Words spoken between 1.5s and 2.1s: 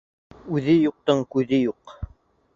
юҡ.